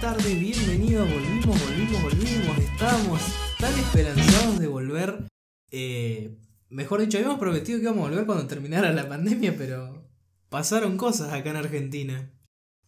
[0.00, 3.20] tardes, bienvenidos, volvimos, volvimos, volvimos, estamos
[3.58, 5.24] tan esperanzados de volver.
[5.70, 6.38] Eh,
[6.68, 10.08] mejor dicho, habíamos prometido que íbamos a volver cuando terminara la pandemia, pero
[10.48, 12.30] pasaron cosas acá en Argentina.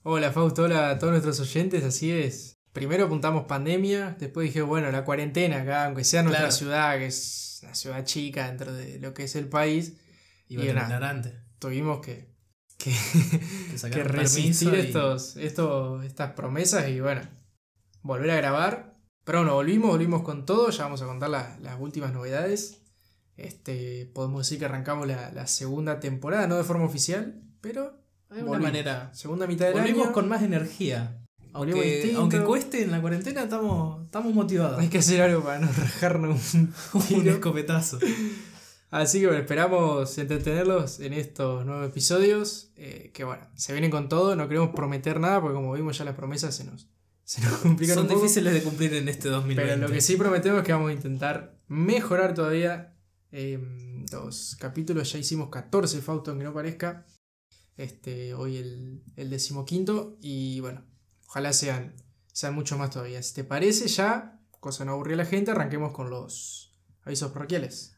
[0.02, 2.54] Hola Fausto, hola a todos nuestros oyentes, así es.
[2.72, 6.56] Primero apuntamos pandemia, después dije, bueno, la cuarentena acá, aunque sea nuestra Claro.
[6.56, 9.98] ciudad, que es una ciudad chica dentro de lo que es el país,
[10.48, 10.88] Iba Y a nada.
[10.88, 11.32] terminar antes.
[11.58, 12.31] tuvimos que,
[13.30, 17.22] que, Que sacar que resistir y- estos, estos, estas promesas y bueno,
[18.02, 18.96] volver a grabar.
[19.24, 22.78] Pero bueno, volvimos, volvimos con todo, ya vamos a contar la- las últimas novedades.
[23.36, 27.98] Este, podemos decir que arrancamos la, la segunda temporada, no de forma oficial, pero
[28.30, 29.10] De alguna manera.
[29.14, 30.12] segunda mitad del Volvimos año.
[30.12, 31.18] con más energía.
[31.54, 34.78] Aunque, aunque cueste en la cuarentena, estamos, estamos motivados.
[34.80, 36.72] Hay que hacer algo para no rajarnos un
[37.28, 37.98] escopetazo.
[38.92, 42.70] Así que bueno, esperamos entretenerlos en estos nuevos episodios.
[42.76, 46.04] eh, que bueno, se vienen con todo, no queremos prometer nada porque como vimos ya
[46.04, 46.88] las promesas se nos,
[47.24, 48.20] se nos complican Son un poco.
[48.20, 49.72] difíciles de cumplir en este 2020.
[49.76, 52.94] Pero lo que sí prometemos es que vamos a intentar mejorar todavía.
[53.30, 53.58] eh,
[54.12, 57.06] los capítulos ya hicimos 14, Fausto, aunque no parezca.
[57.78, 60.18] Este, hoy el, el decimoquinto.
[60.20, 60.84] Y bueno,
[61.28, 61.94] ojalá sean,
[62.30, 63.22] sean mucho más todavía.
[63.22, 67.91] Si te parece, ya, cosa no aburrir a la gente, arranquemos con los avisos parroquiales.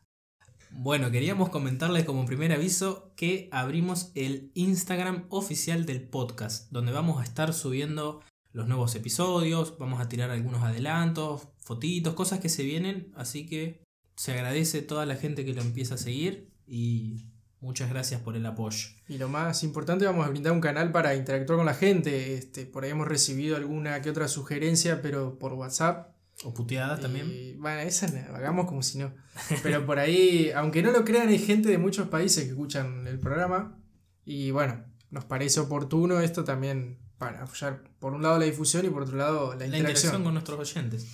[0.77, 7.20] Bueno, queríamos comentarles como primer aviso que abrimos el Instagram oficial del podcast, donde vamos
[7.20, 8.20] a estar subiendo
[8.53, 13.83] los nuevos episodios, vamos a tirar algunos adelantos, fotitos, cosas que se vienen, así que
[14.17, 17.28] se agradece a toda la gente que lo empieza a seguir y
[17.61, 18.89] muchas gracias por el apoyo.
[19.08, 22.34] Y lo más importante, vamos a brindar un canal para interactuar con la gente.
[22.34, 26.14] Este, por ahí hemos recibido alguna que otra sugerencia, pero por WhatsApp.
[26.45, 27.31] O puteadas también.
[27.31, 29.12] Y, bueno, esa la hagamos como si no.
[29.62, 33.19] Pero por ahí, aunque no lo crean, hay gente de muchos países que escuchan el
[33.19, 33.78] programa.
[34.25, 38.91] Y bueno, nos parece oportuno esto también para apoyar por un lado la difusión y
[38.91, 39.80] por otro lado la, la interacción.
[39.80, 41.07] interacción con nuestros oyentes.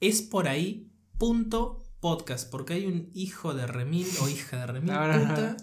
[0.00, 4.92] Es por ahí punto podcast, porque hay un hijo de remil o hija de remil
[4.92, 5.28] No, no, no.
[5.28, 5.56] puta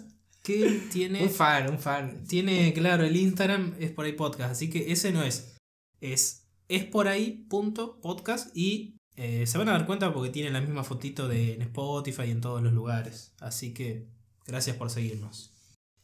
[0.44, 2.24] que tiene, Un fan, un fan.
[2.24, 5.56] tiene, claro, el Instagram es por ahí podcast, así que ese no es.
[6.00, 10.50] Es es por ahí punto podcast y eh, se van a dar cuenta porque tiene
[10.50, 13.34] la misma fotito de en Spotify y en todos los lugares.
[13.40, 14.08] Así que
[14.46, 15.52] gracias por seguirnos.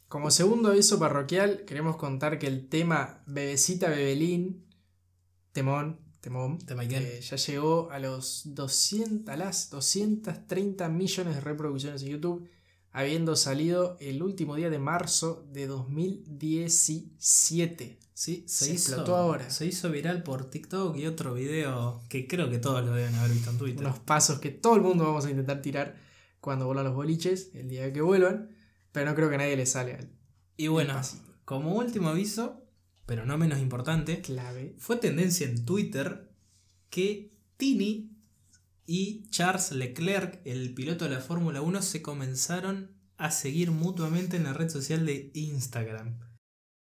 [0.08, 4.66] Como segundo aviso parroquial, queremos contar que el tema Bebecita Bebelín,
[5.52, 12.08] Temón, Temón, eh, ya llegó a los 200, a las 230 millones de reproducciones en
[12.08, 12.48] YouTube,
[12.92, 17.98] habiendo salido el último día de marzo de 2017.
[18.12, 19.48] Sí, se, Se hizo, explotó ahora.
[19.48, 23.32] Se hizo viral por TikTok y otro video que creo que todos lo deben haber
[23.32, 23.86] visto en Twitter.
[23.86, 25.96] Unos pasos que todo el mundo vamos a intentar tirar
[26.40, 28.50] cuando vuelvan los boliches, el día que vuelvan,
[28.92, 29.98] pero no creo que a nadie le salga
[30.56, 31.00] Y bueno,
[31.44, 32.64] como último aviso,
[33.06, 34.74] pero no menos importante, clave.
[34.78, 36.30] fue tendencia en Twitter
[36.90, 38.09] que Tini
[38.92, 44.42] y Charles Leclerc, el piloto de la Fórmula 1, se comenzaron a seguir mutuamente en
[44.42, 46.18] la red social de Instagram.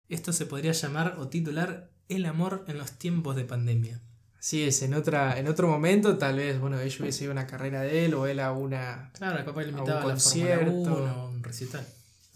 [0.07, 4.03] Esto se podría llamar o titular El amor en los tiempos de pandemia.
[4.37, 7.47] Así es, en, otra, en otro momento tal vez, bueno, ellos hubiese ido a una
[7.47, 9.09] carrera de él o él a una...
[9.15, 10.65] Claro, capaz le A un invitaba a, la concierto.
[10.85, 11.87] Fórmula 1 o un recital.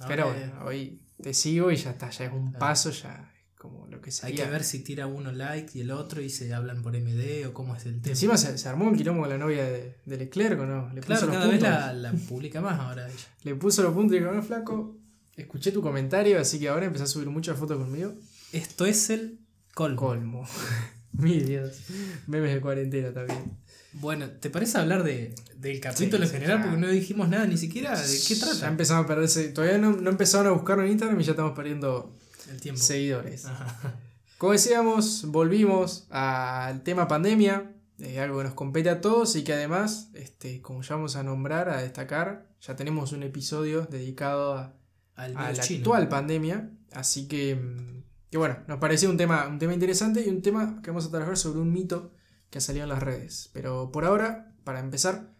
[0.07, 2.59] Pero bueno, hoy te sigo y ya está, ya es un Claro.
[2.59, 4.45] paso, ya como lo que Hay sería.
[4.45, 7.53] que ver si tira uno like y el otro y se hablan por MD o
[7.53, 8.13] cómo es el tema.
[8.13, 10.91] Encima se, se armó un quilombo con la novia de, de Leclerc, ¿o ¿no?
[10.93, 13.17] Le claro, puso cada los vez la, la publica más ahora ella.
[13.43, 14.97] Le puso los puntos y dijo, no, flaco,
[15.35, 18.13] escuché tu comentario, así que ahora empezó a subir muchas fotos conmigo.
[18.53, 19.39] Esto es el
[19.75, 19.97] colmo.
[19.97, 20.47] Colmo.
[21.11, 21.81] Mi Dios.
[22.27, 23.57] Memes de cuarentena también.
[23.91, 26.57] Bueno, ¿te parece hablar de, del capítulo Sí, en general?
[26.59, 26.63] ya.
[26.63, 29.49] Porque no dijimos nada ni siquiera de qué Ya trata empezamos a perderse.
[29.49, 32.15] Todavía no, no empezaron a buscarlo en Instagram y ya estamos perdiendo
[32.49, 32.81] el tiempo.
[32.81, 33.45] seguidores.
[33.45, 33.99] Ajá.
[34.39, 39.51] Como decíamos, volvimos al tema pandemia, eh, algo que nos compete a todos y que
[39.51, 44.73] además, este, como ya vamos a nombrar, a destacar, ya tenemos un episodio dedicado a,
[45.15, 45.79] Al a la chino.
[45.79, 50.29] actual pandemia, así que, mm, que bueno, nos pareció un tema, un tema interesante y
[50.29, 52.13] un tema que vamos a trabajar sobre un mito
[52.49, 53.49] que ha salido en las redes.
[53.51, 55.35] Pero por ahora, para empezar,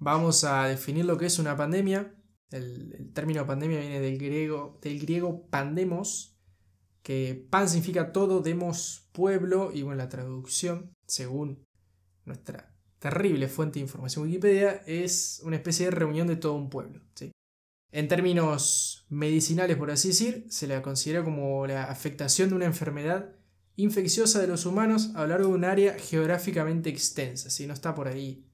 [0.00, 2.16] vamos a definir lo que es una pandemia.
[2.50, 6.36] El, el término pandemia viene del griego, del griego pandemos,
[7.02, 11.64] que pan significa todo, demos pueblo, y bueno, la traducción, según
[12.24, 17.00] nuestra terrible fuente de información Wikipedia, es una especie de reunión de todo un pueblo.
[17.14, 17.32] ¿sí?
[17.92, 23.32] En términos medicinales, por así decir, se la considera como la afectación de una enfermedad
[23.76, 27.50] infecciosa de los humanos a lo largo de un área geográficamente extensa.
[27.50, 28.46] Si no está por ahí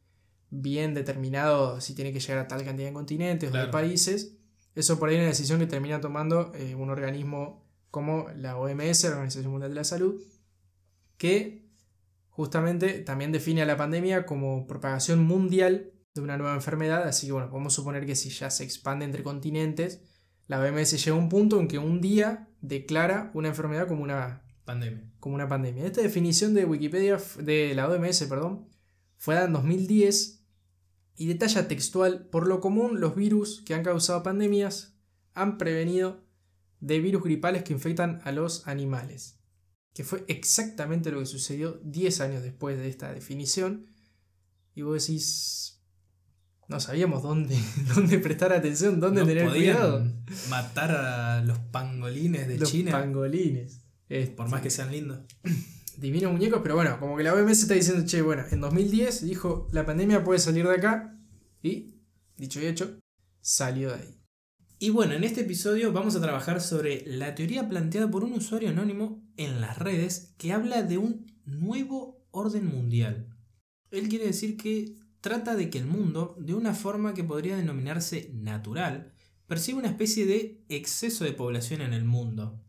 [0.50, 4.36] bien determinado si tiene que llegar a tal cantidad de continentes o de países,
[4.76, 7.65] eso por ahí es una decisión que termina tomando eh, un organismo
[7.96, 10.20] como la OMS, la Organización Mundial de la Salud,
[11.16, 11.66] que
[12.28, 17.32] justamente también define a la pandemia como propagación mundial de una nueva enfermedad, así que
[17.32, 20.02] bueno, podemos suponer que si ya se expande entre continentes,
[20.46, 24.44] la OMS llega a un punto en que un día declara una enfermedad como una
[24.66, 25.10] pandemia.
[25.18, 25.86] Como una pandemia.
[25.86, 28.68] Esta definición de Wikipedia, de la OMS, perdón,
[29.16, 30.44] fue dada en 2010
[31.14, 34.98] y detalla textual, por lo común los virus que han causado pandemias
[35.32, 36.25] han prevenido
[36.80, 39.38] de virus gripales que infectan a los animales,
[39.94, 43.86] que fue exactamente lo que sucedió 10 años después de esta definición.
[44.74, 45.82] Y vos decís,
[46.68, 47.58] no sabíamos dónde,
[47.94, 50.04] dónde prestar atención, dónde tener cuidado.
[50.50, 52.90] Matar a los pangolines de China.
[52.90, 53.80] Los pangolines.
[54.36, 55.20] Por más que sean lindos.
[55.96, 59.66] Divinos muñecos, pero bueno, como que la OMS está diciendo, che, bueno, en 2010 dijo,
[59.72, 61.18] la pandemia puede salir de acá.
[61.62, 62.02] Y,
[62.36, 62.98] dicho y hecho,
[63.40, 64.20] salió de ahí.
[64.78, 68.68] Y bueno, en este episodio vamos a trabajar sobre la teoría planteada por un usuario
[68.68, 73.26] anónimo en las redes que habla de un nuevo orden mundial.
[73.90, 78.30] Él quiere decir que trata de que el mundo, de una forma que podría denominarse
[78.34, 79.14] natural,
[79.46, 82.62] percibe una especie de exceso de población en el mundo.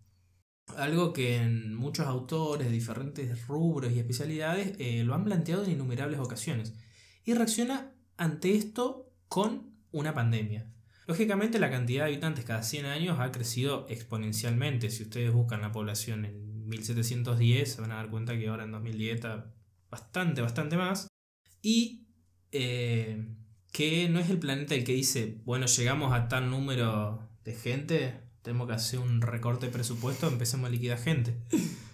[0.77, 5.71] Algo que en muchos autores de diferentes rubros y especialidades eh, lo han planteado en
[5.71, 6.73] innumerables ocasiones.
[7.25, 10.71] Y reacciona ante esto con una pandemia.
[11.07, 14.89] Lógicamente la cantidad de habitantes cada 100 años ha crecido exponencialmente.
[14.89, 18.71] Si ustedes buscan la población en 1710 se van a dar cuenta que ahora en
[18.73, 19.53] 2010 está
[19.89, 21.07] bastante, bastante más.
[21.61, 22.07] Y
[22.51, 23.25] eh,
[23.71, 28.19] que no es el planeta el que dice, bueno, llegamos a tal número de gente,
[28.41, 31.35] tenemos que hacer un recorte de presupuesto, empecemos a liquidar gente.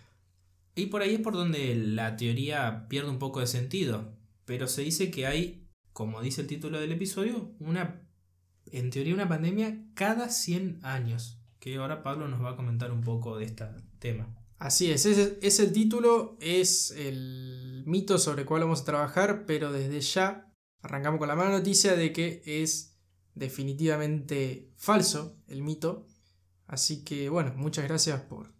[0.75, 4.17] Y por ahí es por donde la teoría pierde un poco de sentido.
[4.45, 8.02] Pero se dice que hay, como dice el título del episodio, una
[8.71, 13.01] en teoría una pandemia cada 100 años, que ahora Pablo nos va a comentar un
[13.01, 13.65] poco de este
[13.99, 14.27] tema.
[14.59, 19.45] Así es, ese es el título, es el mito sobre el cual vamos a trabajar,
[19.45, 22.97] pero desde ya arrancamos con la mala noticia de que es
[23.35, 26.07] definitivamente falso el mito.
[26.67, 28.53] Así que bueno, muchas gracias por,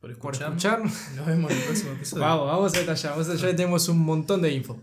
[0.00, 0.92] por, escucharnos.
[1.14, 2.24] Nos vemos en el próximo episodio.
[2.24, 4.80] vamos, vamos a detallar, vamos a detallar, tenemos un montón de info.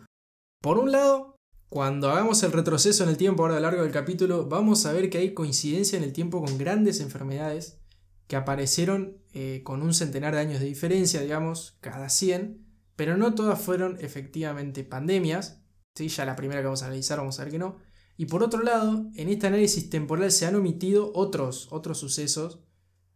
[0.61, 1.26] Por un lado,
[1.69, 4.93] cuando hagamos el retroceso en el tiempo ahora a lo largo del capítulo, vamos a
[4.93, 7.81] ver que hay coincidencia en el tiempo con grandes enfermedades
[8.27, 12.65] que aparecieron eh, con un centenar de años de diferencia, digamos, cada 100,
[12.95, 15.61] pero no todas fueron efectivamente pandemias.
[15.95, 16.07] ¿sí?
[16.07, 17.77] Ya la primera que vamos a analizar vamos a ver que no.
[18.15, 22.61] Y por otro lado, en este análisis temporal se han omitido otros, otros sucesos,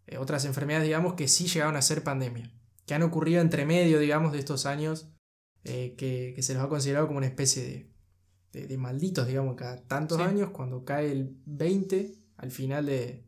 [0.07, 2.53] eh, otras enfermedades, digamos, que sí llegaron a ser pandemia,
[2.85, 5.09] que han ocurrido entre medio, digamos, de estos años,
[5.63, 7.90] eh, que, que se los ha considerado como una especie de,
[8.51, 13.25] de, malditos, digamos, cada tantos años, cuando cae el 20, al final de,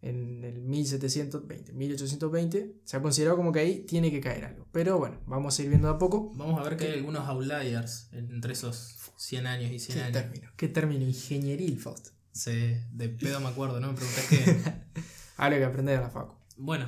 [0.00, 4.66] en el 1720, 1820, se ha considerado como que ahí tiene que caer algo.
[4.72, 6.32] Pero bueno, vamos a ir viendo a poco.
[6.34, 10.22] Vamos a ver que hay algunos outliers entre esos 100 años y 100 ¿Qué años.
[10.22, 10.50] Término?
[10.56, 11.04] ¿Qué término?
[11.06, 12.08] Ingenieril, Faust.
[12.32, 13.92] Sí, de pedo me acuerdo, ¿no?
[13.92, 14.82] Me preguntaste
[15.36, 16.34] Algo que aprender a la facu.
[16.56, 16.86] Bueno,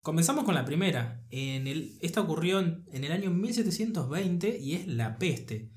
[0.00, 1.24] comenzamos con la primera.
[1.30, 5.70] En el, esta ocurrió en, en el año 1720 y es la peste.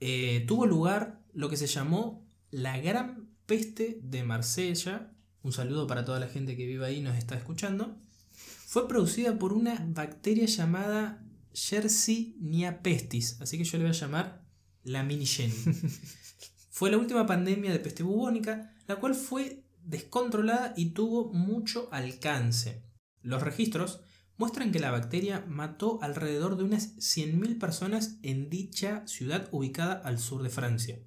[0.00, 5.12] Eh, tuvo lugar lo que se llamó la Gran Peste de Marsella.
[5.42, 7.96] Un saludo para toda la gente que vive ahí y nos está escuchando.
[8.32, 14.44] Fue producida por una bacteria llamada Yersinia pestis, así que yo le voy a llamar
[14.82, 15.54] la mini Jenny.
[16.70, 22.82] fue la última pandemia de peste bubónica, la cual fue descontrolada y tuvo mucho alcance.
[23.22, 24.00] Los registros
[24.36, 30.18] muestran que la bacteria mató alrededor de unas 100.000 personas en dicha ciudad ubicada al
[30.18, 30.98] sur de Francia.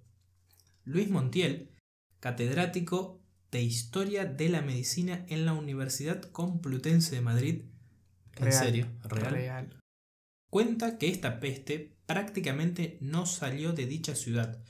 [0.84, 1.72] Luis Montiel,
[2.20, 3.22] catedrático
[3.52, 7.62] de Historia de la Medicina en la Universidad Complutense de Madrid,
[8.38, 9.78] en serio, real,
[10.50, 14.64] cuenta que esta peste prácticamente no salió de dicha ciudad,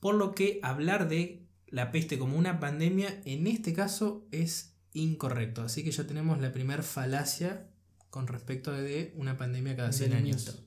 [0.00, 5.62] por lo que hablar de la peste como una pandemia en este caso es incorrecto.
[5.62, 7.68] Así que ya tenemos la primera falacia
[8.16, 10.58] con respecto de una pandemia cada 100 años.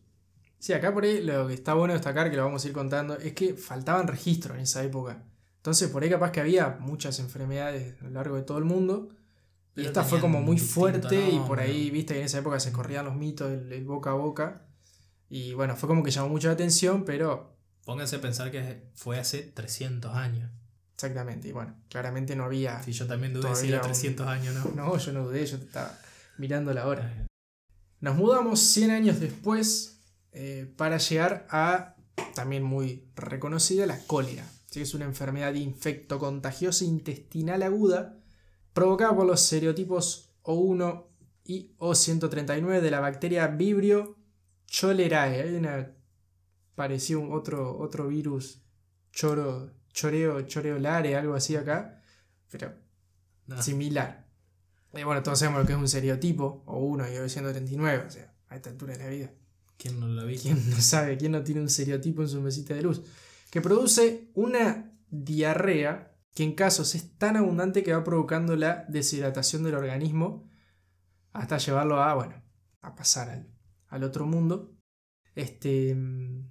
[0.59, 3.17] Sí, acá por ahí lo que está bueno destacar, que lo vamos a ir contando,
[3.17, 5.23] es que faltaban registros en esa época.
[5.55, 9.09] Entonces, por ahí capaz que había muchas enfermedades a lo largo de todo el mundo.
[9.75, 12.71] y esta fue como muy fuerte y por ahí, viste que en esa época se
[12.71, 14.67] corrían los mitos, el, boca a boca.
[15.27, 17.57] Y bueno, fue como que llamó mucha atención, pero...
[17.83, 20.51] Pónganse a pensar que fue hace 300 años.
[20.93, 22.83] Exactamente, y bueno, claramente no había...
[22.83, 24.71] Sí, yo también dudé si era 300 años, ¿no?
[24.75, 25.97] No, yo no dudé, yo estaba
[26.37, 27.28] mirando la hora.
[28.01, 29.99] Nos mudamos 100 años después
[30.31, 31.95] eh, para llegar a,
[32.33, 34.45] también muy reconocida, la cólera.
[34.71, 38.15] que es una enfermedad infecto contagiosa intestinal aguda
[38.73, 41.05] provocada por los serotipos O1
[41.43, 44.17] y O139 de la bacteria Vibrio
[44.67, 45.41] cholerae.
[45.41, 45.91] Hay una.
[46.75, 48.61] Pareció un otro, otro virus.
[49.11, 49.71] Choro.
[49.91, 50.41] Choreo.
[50.43, 52.01] Choreolare, algo así acá.
[52.51, 52.73] Pero
[53.47, 53.61] No.
[53.61, 54.28] similar.
[54.93, 56.63] Y bueno, todos sabemos lo que es un seriotipo.
[56.65, 58.05] O 1 y 939.
[58.07, 59.31] O sea, a esta altura de la vida.
[59.77, 60.49] ¿Quién no lo ha visto?
[60.49, 61.17] ¿Quién no sabe?
[61.17, 63.01] ¿Quién no tiene un seriotipo en su mesita de luz?
[63.49, 69.63] Que produce una diarrea que en casos es tan abundante que va provocando la deshidratación
[69.63, 70.49] del organismo
[71.33, 72.41] hasta llevarlo a, bueno,
[72.81, 73.47] a pasar al,
[73.87, 74.75] al otro mundo.
[75.35, 76.47] Este, mm,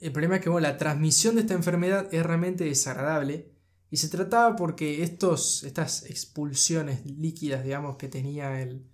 [0.00, 3.52] el problema es que bueno, la transmisión de esta enfermedad es realmente desagradable
[3.90, 8.86] y se trataba porque estos, estas expulsiones líquidas, digamos, que tenía el,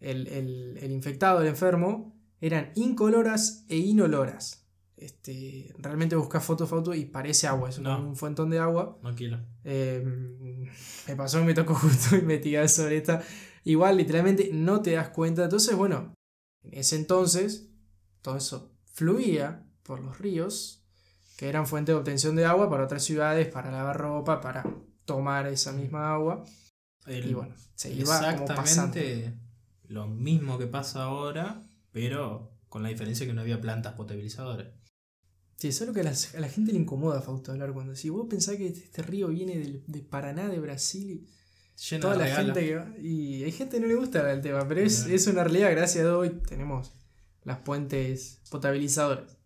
[0.00, 4.64] el, el- el infectado, el enfermo, eran incoloras e inoloras.
[4.96, 8.00] Este, realmente buscas foto foto y parece agua, es un- No.
[8.08, 8.98] un fuentón de agua.
[9.00, 9.38] Tranquilo.
[9.64, 10.04] Eh,
[11.06, 13.22] me pasó, me tocó justo investigar sobre esta.
[13.64, 15.44] Igual, literalmente no te das cuenta.
[15.44, 16.14] Entonces, bueno,
[16.64, 17.70] en ese entonces,
[18.22, 20.77] todo eso fluía por los ríos,
[21.38, 24.64] que eran fuente de obtención de agua para otras ciudades, para lavar ropa, para
[25.04, 26.42] tomar esa misma agua.
[27.06, 29.38] El- Y bueno, se iba como exactamente
[29.84, 34.66] lo mismo que pasa ahora, pero con la diferencia que no había plantas potabilizadoras.
[35.56, 37.94] Sí, eso es lo que a la, a la gente le incomoda, Fausto, hablar cuando
[37.94, 42.14] si vos pensás que este río viene del- de Paraná, de Brasil, y Lleno toda
[42.14, 42.98] de la gente que va.
[42.98, 45.70] Y hay gente que no le gusta el tema, pero es, es una realidad.
[45.70, 46.92] Gracias a hoy tenemos
[47.44, 49.37] las puentes potabilizadoras.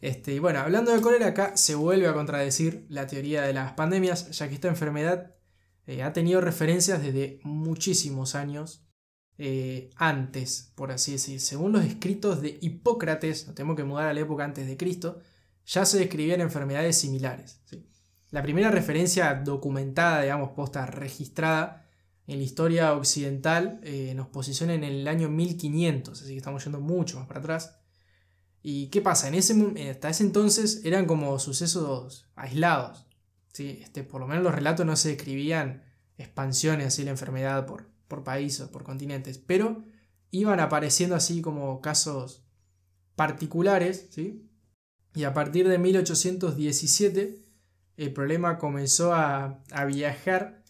[0.00, 3.72] Este, y bueno, hablando de cólera, acá se vuelve a contradecir la teoría de las
[3.72, 5.34] pandemias, ya que esta enfermedad
[5.86, 8.86] eh, ha tenido referencias desde muchísimos años
[9.36, 11.40] eh, antes, por así decir.
[11.40, 15.20] Según los escritos de Hipócrates, nos tenemos que mudar a la época antes de Cristo,
[15.66, 17.60] ya se describían enfermedades similares.
[18.30, 21.88] La primera referencia documentada, digamos, posta registrada
[22.26, 26.80] en la historia occidental eh, nos posiciona en el año 1500, así que estamos yendo
[26.80, 27.79] mucho más para atrás.
[28.62, 29.28] ¿Y qué pasa?
[29.28, 29.54] En ese,
[29.90, 33.06] hasta ese entonces eran como sucesos aislados.
[33.52, 33.78] ¿sí?
[33.82, 35.84] Este, por lo menos los relatos no se describían
[36.18, 39.84] expansiones así la enfermedad por, por países, por continentes, pero
[40.30, 42.44] iban apareciendo así como casos
[43.16, 44.46] particulares, ¿sí?
[45.14, 47.44] Y a partir de 1817
[47.96, 50.62] el problema comenzó a, a viajar,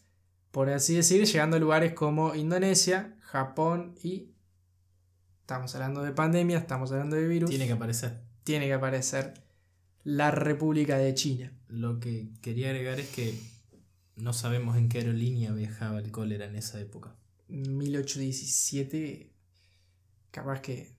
[0.50, 4.30] por así decir, llegando a lugares como Indonesia, Japón y...
[5.50, 7.50] Estamos hablando de pandemia, estamos hablando de virus.
[7.50, 8.20] Tiene que aparecer.
[8.44, 9.34] tiene que aparecer
[10.04, 11.52] la República de China.
[11.66, 13.36] Lo que quería agregar es que
[14.14, 17.16] no sabemos en qué aerolínea viajaba el cólera en esa época.
[17.48, 19.32] 1817,
[20.30, 20.94] capaz que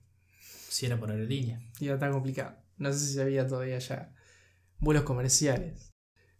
[0.68, 1.58] Si era por aerolínea.
[1.80, 2.54] iba tan complicado.
[2.76, 4.12] No sé si había todavía ya
[4.80, 5.92] vuelos comerciales.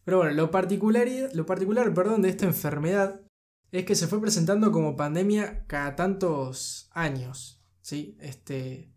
[0.04, 3.22] Pero bueno, lo particular, lo particular perdón, de esta enfermedad
[3.70, 7.61] es que se fue presentando como pandemia cada tantos años.
[7.82, 8.16] ¿Sí?
[8.20, 8.90] Este,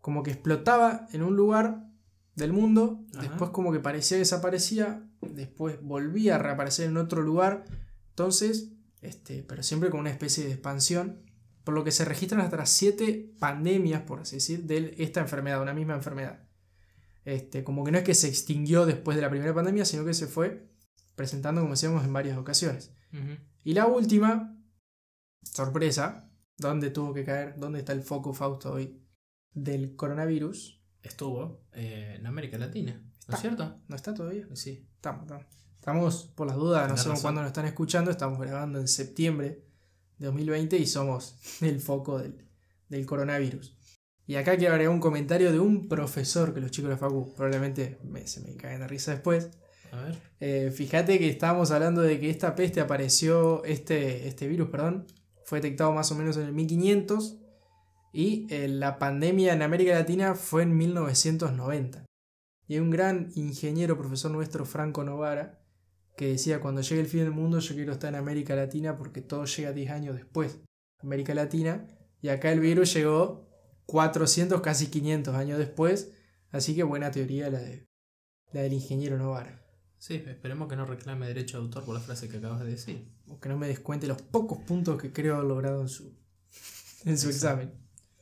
[0.00, 1.86] como que explotaba en un lugar
[2.34, 3.22] del mundo, Ajá.
[3.22, 7.64] después como que parecía desaparecía, después volvía a reaparecer en otro lugar.
[8.10, 11.22] Entonces, este, pero siempre con una especie de expansión,
[11.64, 15.72] por lo que se registran hasta siete pandemias, por así decir, de esta enfermedad, una
[15.72, 16.46] misma enfermedad.
[17.24, 20.12] Este, como que no es que se extinguió después de la primera pandemia, sino que
[20.12, 20.68] se fue
[21.14, 22.92] presentando, como decíamos, en varias ocasiones.
[23.62, 24.58] Y la última,
[25.42, 27.54] sorpresa, ¿dónde tuvo que caer?
[27.58, 29.00] ¿Dónde está el foco Fausto hoy?
[29.52, 30.80] Del coronavirus.
[31.02, 32.92] Estuvo eh, en América Latina.
[33.02, 33.34] ¿No Está.
[33.36, 33.80] es cierto?
[33.88, 34.46] ¿No está todavía?
[34.54, 34.88] Sí.
[34.96, 35.44] Estamos, estamos.
[35.76, 39.64] Estamos, por las dudas, no sabemos cuándo nos están escuchando, estamos grabando en septiembre
[40.18, 42.48] de 2020 y somos el foco del,
[42.88, 43.76] del coronavirus.
[44.26, 47.34] Y acá quiero agregar un comentario de un profesor que los chicos de la Facu
[47.34, 49.50] probablemente me- se me caen de risa después.
[49.92, 50.18] A ver.
[50.40, 55.06] Eh, fíjate que estábamos hablando de que esta peste apareció, este, este virus, perdón,
[55.44, 57.38] fue detectado más o menos en el 1500
[58.12, 62.04] y eh, la pandemia en América Latina fue en 1990.
[62.66, 65.60] Y hay un gran ingeniero, profesor nuestro, Franco Novara,
[66.16, 69.20] que decía, cuando llegue el fin del mundo yo quiero estar en América Latina porque
[69.20, 70.60] todo llega 10 años después.
[71.02, 71.86] América Latina,
[72.22, 73.48] y acá el virus llegó
[73.86, 76.12] 400, casi 500 años después,
[76.50, 77.86] así que buena teoría la, de,
[78.52, 79.63] la del ingeniero Novara.
[80.06, 83.08] Sí, esperemos que no reclame derecho de autor por la frase que acabas de decir.
[83.26, 86.12] o que no me descuente los pocos puntos que creo haber logrado en su,
[87.06, 87.62] en su Exacto.
[87.62, 87.72] examen.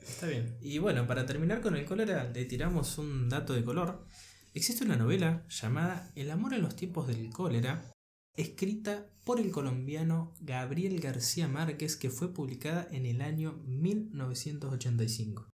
[0.00, 0.56] Está bien.
[0.60, 4.06] Y bueno, para terminar con el cólera, le tiramos un dato de color.
[4.54, 7.90] Existe una novela llamada El amor en los tiempos del cólera,
[8.36, 15.51] escrita por el colombiano Gabriel García Márquez, que fue publicada en el año 1985.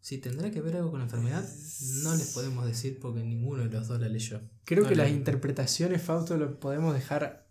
[0.00, 1.44] Si tendrá que ver algo con la enfermedad,
[2.02, 4.40] no les podemos decir porque ninguno de los dos la leyó.
[4.64, 7.46] Creo No, que la- las interpretaciones, Fausto, lo podemos dejar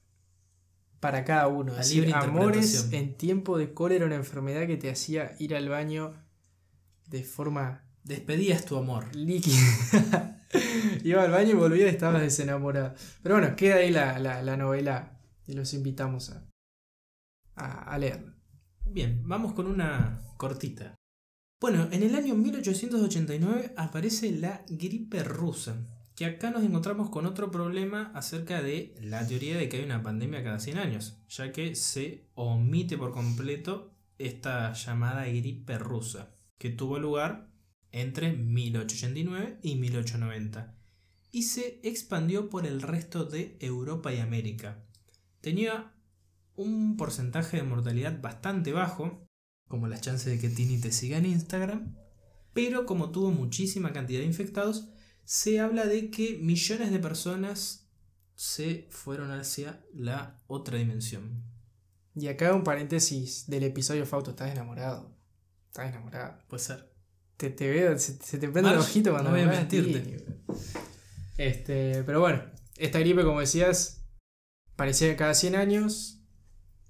[1.00, 1.74] para cada uno.
[1.91, 6.13] Libre Amores en tiempo de cólera, una enfermedad que te hacía ir al baño
[7.08, 9.15] de forma Despedías tu amor.
[9.15, 9.56] líquida.
[11.03, 12.96] Iba al baño y volvía y estabas desenamorado.
[13.22, 16.44] Pero bueno, queda ahí la, la- la novela y los invitamos a,
[17.56, 18.34] a, a leerla.
[18.86, 20.96] Bien, vamos con una cortita.
[21.62, 25.75] Bueno, en el año 1889 aparece la gripe rusa,
[26.16, 30.01] que acá nos encontramos con otro problema acerca de la teoría de que hay una
[30.01, 36.70] pandemia cada 100 años, ya que se omite por completo esta llamada gripe rusa, que
[36.70, 37.51] tuvo lugar
[37.92, 40.78] entre 1889 y 1890,
[41.34, 44.86] y se expandió por el resto de Europa y América.
[45.42, 45.92] Tenía
[46.56, 49.29] un porcentaje de mortalidad bastante bajo,
[49.70, 51.96] como las chances de que Tini te siga en Instagram,
[52.54, 54.90] pero como tuvo muchísima cantidad de infectados,
[55.24, 57.88] se habla de que millones de personas
[58.36, 61.44] se fueron hacia la otra dimensión.
[62.16, 65.16] Y acá un paréntesis del episodio Fausto, estás enamorado.
[65.68, 66.40] Estás enamorado.
[66.48, 66.92] Puede ser.
[67.38, 70.26] Te, te veo, se, se te prende el Marge, ojito cuando no voy a mentirte.
[71.38, 72.44] Este, pero bueno,
[72.76, 74.04] esta gripe, como decías,
[74.76, 76.19] parecía cada 100 años.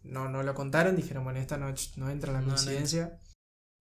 [0.04, 3.20] No, no lo contaron, dijeron, bueno, esta no, no entra en la No, no coincidencia.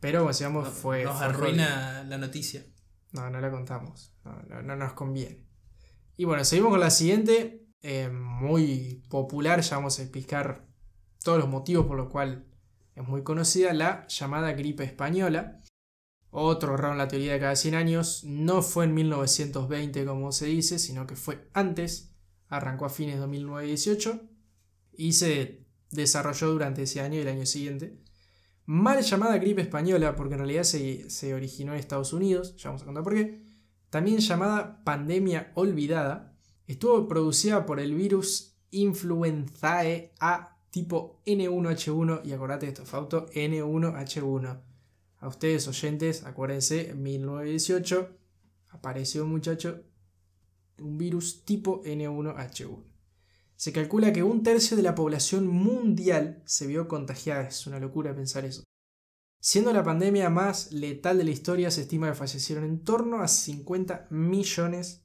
[0.01, 1.05] Pero como decíamos, No- fue.
[1.05, 2.65] nos fue arruina la noticia.
[3.13, 4.15] No, no la contamos.
[4.25, 5.47] No, no, no nos conviene.
[6.17, 7.65] Y bueno, seguimos con la siguiente.
[7.81, 10.67] eh, muy popular, ya vamos a explicar
[11.23, 12.41] todos los motivos por los cuales
[12.97, 15.61] es muy conocida, la llamada gripe española.
[16.31, 18.25] Otro error en la teoría de cada 100 años.
[18.25, 22.17] No fue en 1920 como se dice, sino que fue antes.
[22.49, 24.29] Arrancó a fines de 2009-18
[24.95, 27.99] y se desarrolló durante ese año y el año siguiente.
[28.67, 32.83] Mal llamada gripe española, porque en realidad se, se originó en Estados Unidos, ya vamos
[32.83, 33.43] a contar por qué.
[33.91, 42.67] También llamada pandemia olvidada, estuvo producida por el virus Influenzae A tipo N1H1, y acordate
[42.67, 44.61] de esto, Fausto, N1H1.
[45.21, 48.09] A ustedes oyentes, acuérdense, en 1918
[48.71, 49.83] apareció un muchacho,
[50.79, 52.98] un virus tipo N1H1.
[53.59, 57.49] Se calcula que un tercio de la población mundial se vio contagiada.
[57.49, 58.63] Es una locura pensar eso.
[59.41, 63.27] Siendo la pandemia más letal de la historia, se estima que fallecieron en torno a
[63.27, 65.03] 50 millones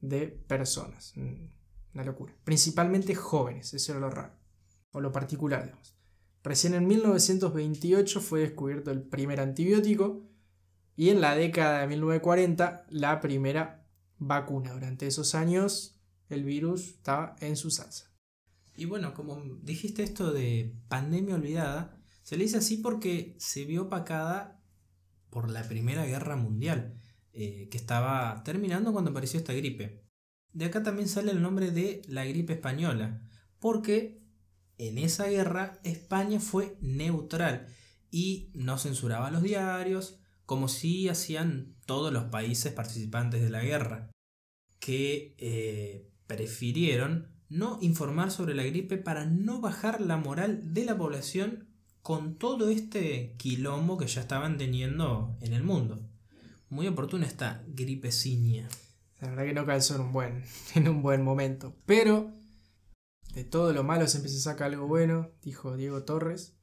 [0.00, 1.12] de personas.
[1.14, 1.50] Mm,
[1.92, 2.34] Una locura.
[2.42, 4.32] Principalmente jóvenes, eso era lo raro.
[4.92, 5.94] O lo particular, digamos.
[6.42, 10.24] Recién en 1928 fue descubierto el primer antibiótico
[10.96, 14.72] y en la década de 1940 la primera vacuna.
[14.72, 15.93] Durante esos años
[16.34, 18.14] el virus estaba en su salsa.
[18.76, 23.82] Y bueno, como dijiste esto de pandemia olvidada, se le dice así porque se vio
[23.82, 24.60] opacada
[25.30, 26.94] por la Primera Guerra Mundial,
[27.32, 30.04] eh, que estaba terminando cuando apareció esta gripe.
[30.52, 34.22] De acá también sale el nombre de la gripe española, porque
[34.78, 37.68] en esa guerra España fue neutral
[38.10, 44.10] y no censuraba los diarios, como si hacían todos los países participantes de la guerra,
[44.78, 50.96] que eh, prefirieron no informar sobre la gripe para no bajar la moral de la
[50.96, 51.68] población
[52.02, 56.06] con todo este quilombo que ya estaban teniendo en el mundo.
[56.68, 58.68] Muy oportuna esta gripeciña.
[59.20, 61.74] La verdad que no calzó en un buen, en un buen momento.
[61.86, 62.32] Pero
[63.34, 66.56] de todo lo malo siempre se saca algo bueno, dijo Diego Torres.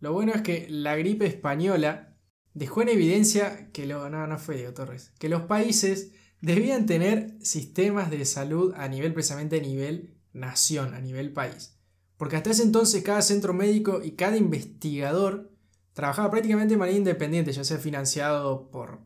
[0.00, 2.16] Lo bueno es que la gripe española
[2.54, 7.36] dejó en evidencia que lo, no, no fue Diego Torres, que los países debían tener
[7.40, 11.76] sistemas de salud a nivel precisamente a nivel nación, a nivel país.
[12.16, 15.50] Porque hasta ese entonces cada centro médico y cada investigador
[15.92, 19.00] trabajaba prácticamente de manera independiente, ya sea financiado por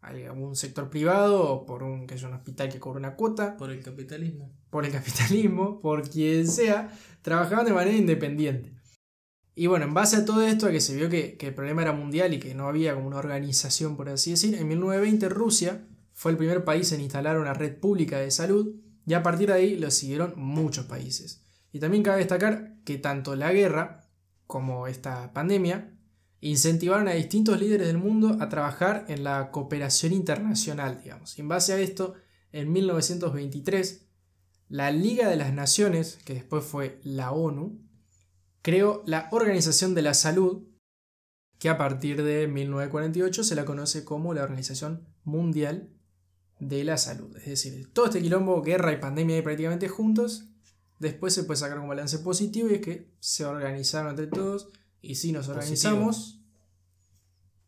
[0.00, 3.70] algún sector privado o por un, que es un hospital que cobra una cuota, Por
[3.70, 4.52] el capitalismo.
[4.70, 8.72] por el capitalismo, por quien sea, trabajaban de manera independiente.
[9.54, 11.82] Y bueno, en base a todo esto, a que se vio que, que el problema
[11.82, 15.86] era mundial y que no había como una organización, por así decir, en 1920 Rusia
[16.14, 19.54] fue el primer país en instalar una red pública de salud y a partir de
[19.54, 21.44] ahí lo siguieron muchos países.
[21.72, 24.08] Y también cabe destacar que tanto la guerra
[24.46, 25.92] como esta pandemia
[26.40, 31.38] incentivaron a distintos líderes del mundo a trabajar en la cooperación internacional, digamos.
[31.38, 32.14] En base a esto,
[32.52, 34.06] en 1923,
[34.68, 37.80] la Liga de las Naciones, que después fue la ONU,
[38.62, 40.68] creó la Organización de la Salud,
[41.58, 45.93] que a partir de 1948 se la conoce como la Organización Mundial
[46.60, 47.36] de la Salud.
[47.36, 50.44] Es decir, todo este quilombo, guerra y pandemia ahí prácticamente juntos,
[50.98, 54.68] después se puede sacar un balance positivo y es que se organizaron entre todos
[55.02, 56.40] y si nos organizamos,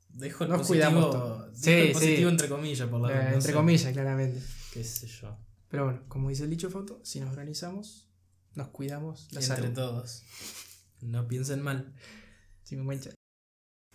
[0.08, 1.44] Dejo el Nos positivo, cuidamos dejo
[1.76, 2.32] el Sí, positivo sí.
[2.32, 4.42] entre comillas, por la eh, entre comillas, claramente.
[4.72, 5.36] Qué sé yo.
[5.68, 8.08] Pero bueno, como dice el dicho foto, si nos organizamos,
[8.54, 9.74] nos cuidamos la entre salud.
[9.74, 10.22] todos.
[11.02, 11.92] No piensen mal.
[12.62, 13.10] Sí, me mancha.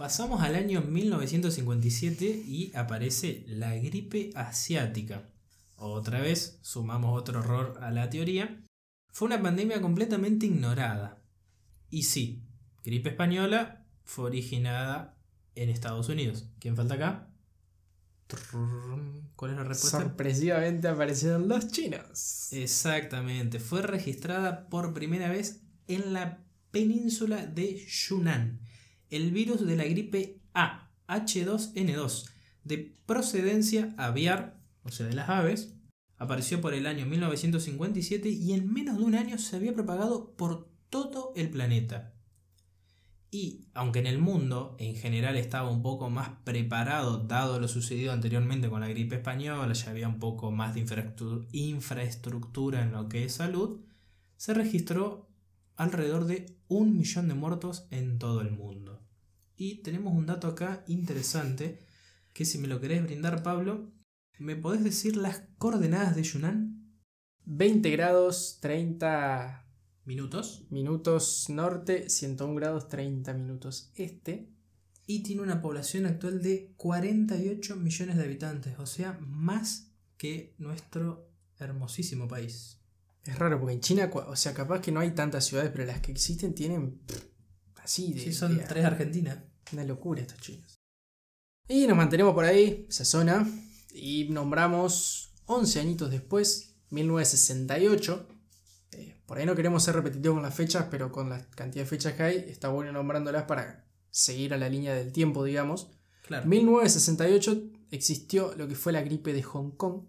[0.02, 5.30] Pasamos al año 1957 y aparece la gripe asiática.
[5.76, 8.64] Otra vez sumamos otro error a la teoría.
[9.12, 11.22] Fue una pandemia completamente ignorada.
[11.92, 12.42] Y sí,
[12.84, 15.20] gripe española fue originada
[15.54, 16.48] en Estados Unidos.
[16.58, 17.30] ¿Quién falta acá?
[19.36, 20.00] ¿Cuál es la respuesta?
[20.00, 22.52] Sorpresivamente aparecieron los chinos.
[22.52, 28.62] Exactamente, fue registrada por primera vez en la península de Yunnan.
[29.12, 32.30] El virus de la gripe A, H2N2,
[32.64, 35.76] de procedencia aviar, o sea, de las aves,
[36.18, 40.70] apareció por el año 1957 y en menos de un año se había propagado por
[40.90, 42.14] todo el planeta.
[43.32, 48.14] Y aunque en el mundo en general estaba un poco más preparado, dado lo sucedido
[48.14, 50.86] anteriormente con la gripe española, ya había un poco más de
[51.52, 53.82] infraestructura en lo que es salud,
[54.38, 55.30] se registró
[55.76, 59.01] alrededor de un millón de muertos en todo el mundo.
[59.64, 61.86] Y tenemos un dato acá interesante,
[62.34, 63.94] que si me lo querés brindar Pablo,
[64.40, 66.92] ¿me podés decir las coordenadas de Yunnan?
[67.46, 69.72] 20 grados 30
[70.06, 70.66] minutos.
[70.72, 74.52] Minutos norte, 101 grados 30 minutos este.
[75.06, 81.30] Y tiene una población actual de 48 millones de habitantes, o sea, más que nuestro
[81.60, 82.82] hermosísimo país.
[83.26, 86.02] Es raro porque en China, o sea, capaz que no hay tantas ciudades, pero las
[86.02, 87.00] que existen tienen
[87.76, 88.22] así de.
[88.22, 89.51] Sí, son tres Argentinas.
[89.74, 90.80] Una locura estos chinos.
[91.68, 93.48] Y nos mantenemos por ahí, esa zona,
[93.94, 98.28] y nombramos 11 añitos después, 1968,
[99.26, 102.14] por ahí no queremos ser repetitivos con las fechas, pero con la cantidad de fechas
[102.16, 105.90] que hay, está bueno nombrándolas para seguir a la línea del tiempo, digamos.
[106.30, 110.04] En 1968 existió lo que fue la gripe de Hong Kong.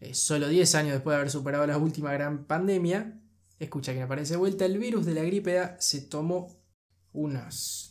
[0.00, 3.20] Eh, solo 10 años después de haber superado la última gran pandemia,
[3.58, 6.64] escucha que aparece de vuelta, el virus de la gripe A se tomó
[7.12, 7.89] unas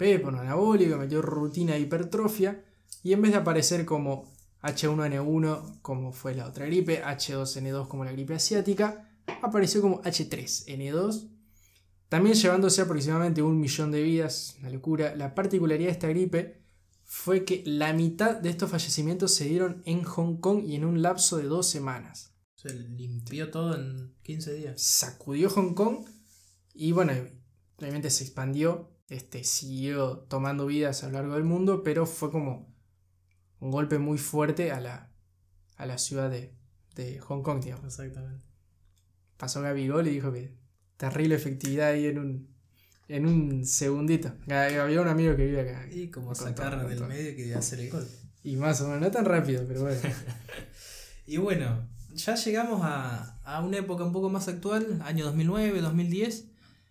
[0.00, 2.64] un anabólico, metió rutina de hipertrofia
[3.02, 4.32] y en vez de aparecer como
[4.62, 9.10] H1N1 como fue la otra gripe, H2N2 como la gripe asiática,
[9.42, 11.28] apareció como H3N2,
[12.08, 15.14] también llevándose aproximadamente un millón de vidas, una locura.
[15.16, 16.62] La particularidad de esta gripe
[17.04, 21.02] fue que la mitad de estos fallecimientos se dieron en Hong Kong y en un
[21.02, 22.34] lapso de dos semanas.
[22.56, 24.82] Se limpió todo en 15 días.
[24.82, 26.06] Sacudió Hong Kong
[26.74, 27.12] y bueno,
[27.78, 32.74] obviamente se expandió, este, siguió tomando vidas a lo largo del mundo, pero fue como
[33.58, 35.12] un golpe muy fuerte a la,
[35.76, 36.54] a la ciudad de,
[36.94, 37.84] de Hong Kong, digamos.
[37.84, 38.50] Exactamente
[39.40, 40.54] pasó Gabigol y dijo que
[40.98, 42.48] terrible efectividad ahí en un,
[43.08, 44.32] en un segundito.
[44.46, 45.88] Había un amigo que vive acá.
[45.90, 48.06] Y como sacar del medio que iba a hacer el gol.
[48.44, 49.98] Y más o menos, no tan rápido, pero bueno.
[51.26, 56.44] y bueno, ya llegamos a, a, una época un poco más actual, año 2009, 2010,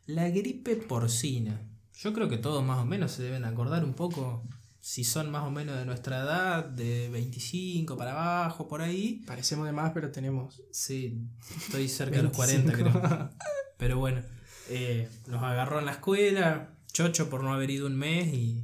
[0.07, 1.68] la gripe porcina.
[2.01, 4.47] Yo creo que todos más o menos se deben acordar un poco
[4.79, 9.21] si son más o menos de nuestra edad, de 25 para abajo, por ahí.
[9.27, 10.63] Parecemos de más, pero tenemos.
[10.71, 13.29] Sí, estoy cerca de los 40, creo.
[13.77, 14.21] Pero bueno,
[14.69, 18.63] eh, nos agarró en la escuela, chocho por no haber ido un mes y,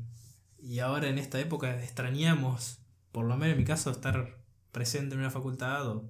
[0.58, 2.80] y ahora en esta época extrañamos,
[3.12, 4.38] por lo menos en mi caso, estar
[4.72, 6.10] presente en una facultad o.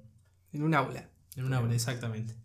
[0.54, 1.10] En un aula.
[1.36, 2.36] En un aula, exactamente.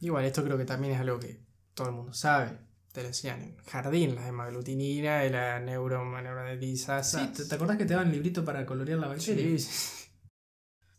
[0.00, 1.40] Igual, esto creo que también es algo que
[1.72, 2.58] todo el mundo sabe.
[2.92, 7.10] Te lo decían en jardín, la hemaglutinina y la neurominidasas.
[7.10, 9.58] Sí, ¿te, acordás que te daban librito para colorear la bacteria?
[9.58, 10.10] Sí.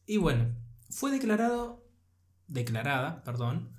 [0.07, 0.55] Y bueno,
[0.89, 1.82] fue declarado,
[2.53, 3.71] declarada, perdón,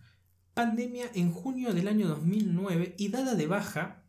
[0.53, 4.05] pandemia en junio del año 2009 y dada de baja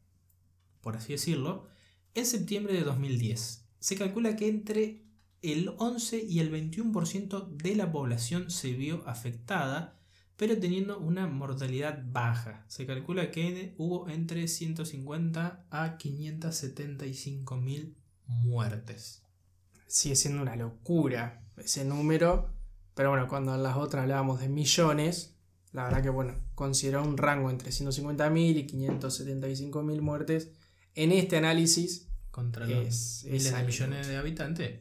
[0.85, 1.65] por así decirlo,
[2.13, 3.65] en septiembre de 2010.
[3.79, 5.03] Se calcula que entre
[5.41, 9.99] el 11 y el 21% de la población se vio afectada,
[10.35, 12.65] pero teniendo una mortalidad baja.
[12.67, 17.97] Se calcula que hubo entre 150 a 575 mil
[18.27, 19.23] muertes.
[19.87, 22.53] Sigue siendo una locura ese número,
[22.95, 25.37] pero bueno, cuando en las otras hablábamos de millones,
[25.71, 30.49] la verdad que bueno, consideró un rango entre 150.000 y 575.000 muertes
[30.95, 34.79] en este análisis Contra los es, es miles de millones de habitantes.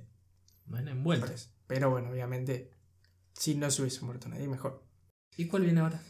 [0.66, 1.50] Van envueltos.
[1.68, 2.72] Pero bueno, obviamente,
[3.33, 4.85] si no se hubiese muerto nadie, mejor.
[5.37, 6.00] ¿Y cuál viene ahora?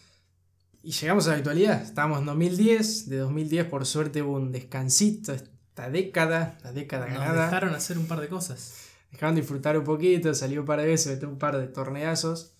[0.83, 1.83] Y llegamos a la actualidad.
[1.83, 3.11] Estamos en 2010.
[3.11, 7.45] De 2010, por suerte, hubo un descansito esta década, la década Nos ganada.
[7.45, 8.84] dejaron hacer un par de cosas.
[9.15, 12.55] Dejaron disfrutar un poquito, salió un par de veces, metió un par de torneazos.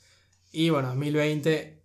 [0.53, 1.83] Y bueno, 2020,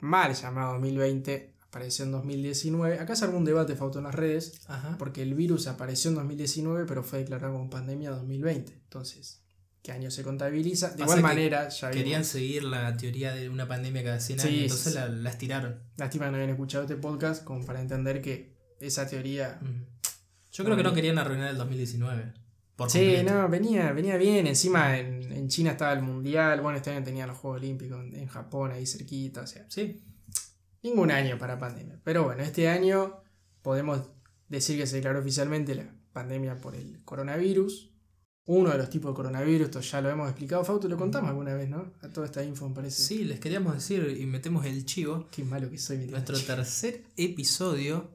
[0.00, 2.98] mal llamado 2020, apareció en 2019.
[2.98, 4.96] Acá se armó un debate, Fausto, en las redes, Ajá.
[4.98, 8.72] porque el virus apareció en 2019, pero fue declarado como pandemia en 2020.
[8.72, 9.42] Entonces,
[9.80, 10.88] ¿qué año se contabiliza?
[10.90, 12.26] De Pasa igual manera, ya Querían vimos.
[12.26, 14.98] seguir la teoría de una pandemia cada 100 Sí, años, sí, entonces sí.
[14.98, 15.80] la- las tiraron.
[15.96, 19.60] Lástima que no habían escuchado este podcast como para entender que esa teoría.
[20.50, 22.32] Yo creo que no querían arruinar el 2019.
[22.76, 23.32] Por Sí, completo.
[23.34, 24.46] no, venía, venía bien.
[24.46, 26.60] Encima en, en China estaba el Mundial.
[26.60, 29.42] Bueno, este año tenían los Juegos Olímpicos en, en Japón, ahí cerquita.
[29.42, 30.02] O sea, Sí,
[30.82, 32.00] ningún año para pandemia.
[32.02, 33.22] Pero bueno, este año
[33.62, 34.02] podemos
[34.48, 37.90] decir que se declaró oficialmente la pandemia por el coronavirus.
[38.46, 41.54] Uno de los tipos de coronavirus, esto ya lo hemos explicado, Fausto, lo contamos alguna
[41.54, 41.94] vez, ¿no?
[42.02, 43.02] A toda esta info me parece.
[43.02, 45.28] sí, les queríamos decir y metemos el chivo.
[45.30, 48.10] Qué malo que soy, Nuestro tercer episodio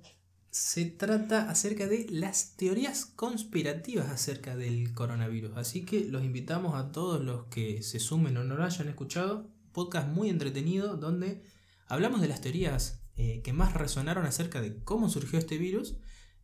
[0.52, 5.58] se trata acerca de las teorías conspirativas acerca del coronavirus.
[5.58, 9.50] Así que los invitamos a todos los que se sumen o no lo hayan escuchado.
[9.72, 11.44] Podcast muy entretenido donde
[11.88, 15.98] hablamos de las teorías eh, que más resonaron acerca de cómo surgió este virus.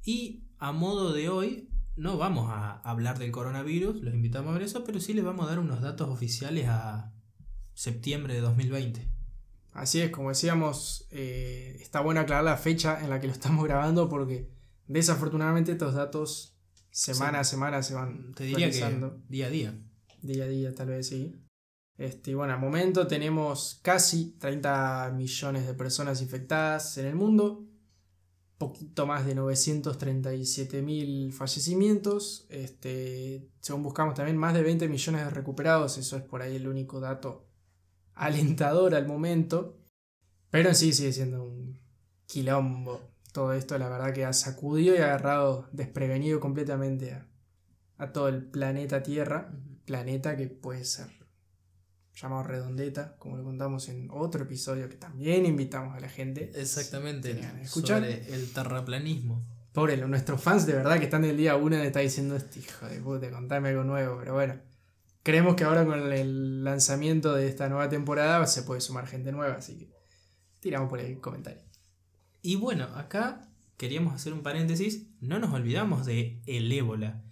[0.03, 4.63] Y a modo de hoy no vamos a hablar del coronavirus, los invitamos a ver
[4.63, 7.13] eso, pero sí les vamos a dar unos datos oficiales a
[7.73, 9.14] septiembre de 2020.
[9.75, 13.65] Así es, como decíamos, eh, está bueno aclarar la fecha en la que lo estamos
[13.65, 14.49] grabando porque
[14.87, 16.57] desafortunadamente estos datos
[16.91, 17.41] semana Sí.
[17.41, 18.77] a semana se van Te diría que
[19.27, 19.77] día a día.
[20.21, 21.35] día a día, tal vez sí.
[21.97, 27.67] Este, bueno, al momento tenemos casi 30 millones de personas infectadas en el mundo,
[28.57, 32.45] poquito más de 937 mil fallecimientos.
[32.49, 36.69] Este, según buscamos también más de 20 millones de recuperados, eso es por ahí el
[36.69, 37.44] único dato
[38.15, 39.77] alentador al momento.
[40.49, 41.79] Pero en sí sigue siendo un
[42.25, 43.01] quilombo.
[43.31, 47.27] Todo esto, la verdad, que ha sacudido y ha agarrado desprevenido completamente a,
[47.97, 49.51] a todo el planeta Tierra
[49.85, 51.07] planeta que puede ser
[52.15, 56.51] llamado Redondeta, como lo contamos en otro episodio que también invitamos a la gente.
[56.55, 57.39] Exactamente.
[57.61, 58.01] Escuchar.
[58.01, 59.45] Sobre el terraplanismo.
[59.73, 63.01] Pobre, nuestros fans de verdad que están del día uno está diciendo este hijo de
[63.01, 64.55] puta, contame algo nuevo, pero bueno.
[65.25, 69.55] Creemos que ahora con el lanzamiento de esta nueva temporada se puede sumar gente nueva,
[69.55, 69.89] así que
[70.59, 71.63] tiramos por el comentario.
[72.43, 75.07] Y bueno, acá queríamos hacer un paréntesis.
[75.21, 77.23] No nos olvidamos de el ébola.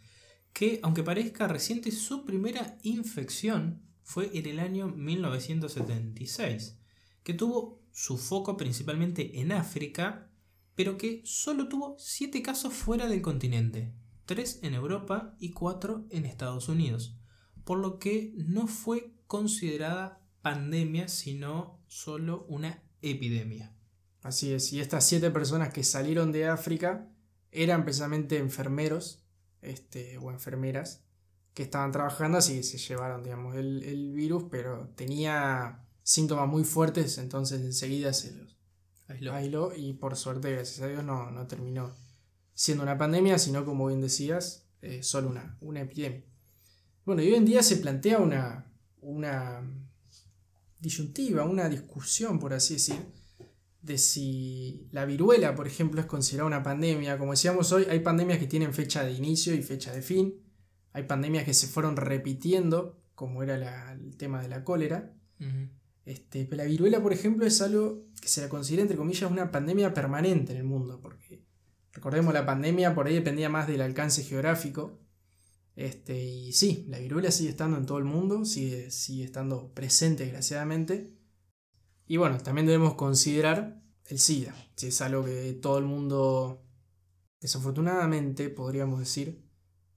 [0.54, 6.80] Que aunque parezca reciente, su primera infección fue en el año 1976.
[7.22, 10.32] Que tuvo su foco principalmente en África,
[10.74, 13.94] pero que solo tuvo 7 casos fuera del continente.
[14.26, 17.20] 3 en Europa y 4 en Estados Unidos.
[17.64, 23.74] Por lo que no fue considerada pandemia, sino solo una epidemia.
[24.22, 27.10] Así es, y estas siete personas que salieron de África
[27.52, 29.24] eran precisamente enfermeros
[29.62, 31.04] este, o enfermeras
[31.54, 36.64] que estaban trabajando, así que se llevaron digamos, el, el virus, pero tenía síntomas muy
[36.64, 38.58] fuertes, entonces enseguida se los
[39.08, 39.34] Aisló.
[39.34, 41.94] aisló y por suerte, gracias a Dios, no, no terminó
[42.54, 46.24] siendo una pandemia, sino como bien decías, eh, solo una, una epidemia.
[47.06, 48.66] Bueno, y hoy en día se plantea una,
[49.02, 49.62] una
[50.80, 52.96] disyuntiva, una discusión, por así decir,
[53.82, 57.18] de si la viruela, por ejemplo, es considerada una pandemia.
[57.18, 60.36] Como decíamos hoy, hay pandemias que tienen fecha de inicio y fecha de fin.
[60.94, 65.14] Hay pandemias que se fueron repitiendo, como era la- el tema de la cólera.
[66.06, 69.52] Este, pero la viruela, por ejemplo, es algo que se la considera, entre comillas, una
[69.52, 71.44] pandemia permanente en el mundo, porque
[71.92, 75.00] recordemos, la pandemia por ahí dependía más del alcance geográfico.
[75.76, 80.24] Este, y sí, la viruela sigue estando en todo el mundo, sigue, sigue estando presente,
[80.24, 81.14] desgraciadamente.
[82.06, 86.64] Y bueno, también debemos considerar el SIDA, si es algo que todo el mundo,
[87.40, 89.44] desafortunadamente, podríamos decir,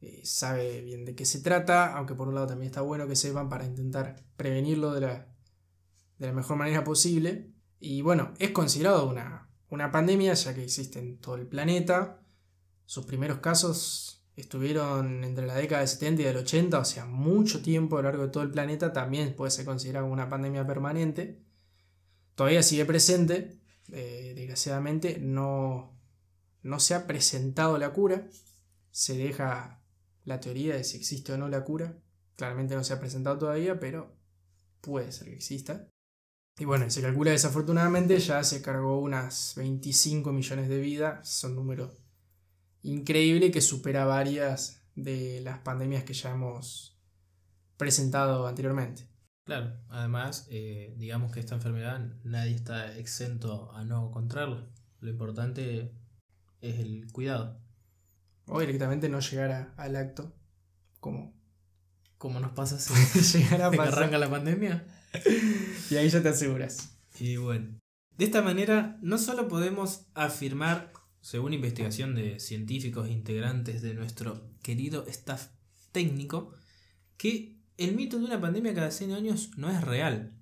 [0.00, 3.16] eh, sabe bien de qué se trata, aunque por un lado también está bueno que
[3.16, 5.34] sepan para intentar prevenirlo de la,
[6.18, 7.52] de la mejor manera posible.
[7.80, 12.22] Y bueno, es considerado una, una pandemia ya que existe en todo el planeta.
[12.84, 17.62] Sus primeros casos estuvieron entre la década del 70 y del 80, o sea, mucho
[17.62, 18.92] tiempo a lo largo de todo el planeta.
[18.92, 21.42] También puede ser considerado como una pandemia permanente.
[22.34, 23.58] Todavía sigue presente,
[23.90, 25.98] eh, desgraciadamente no,
[26.62, 28.28] no se ha presentado la cura.
[28.90, 29.82] Se deja
[30.24, 31.98] la teoría de si existe o no la cura.
[32.36, 34.14] Claramente no se ha presentado todavía, pero
[34.82, 35.88] puede ser que exista.
[36.58, 41.90] Y bueno, se calcula desafortunadamente ya se cargó unas 25 millones de vidas, son números
[42.90, 46.98] increíble que supera varias de las pandemias que ya hemos
[47.76, 49.08] presentado anteriormente.
[49.44, 54.68] Claro, además, eh, digamos que esta enfermedad nadie está exento a no contraerla.
[55.00, 55.92] Lo importante
[56.60, 57.60] es el cuidado.
[58.46, 60.34] O directamente no llegar a- al acto
[61.00, 61.34] como
[62.18, 62.94] ¿Cómo nos pasa si
[63.38, 63.94] llegar a que pasar.
[63.98, 64.86] arranca la pandemia?
[65.90, 66.96] Y ahí ya te aseguras.
[67.20, 67.78] Y bueno,
[68.16, 70.92] de esta manera no solo podemos afirmar,
[71.26, 75.48] según investigación de científicos integrantes de nuestro querido staff
[75.90, 76.52] técnico,
[77.16, 80.34] que el mito de una pandemia cada 100 años no es real.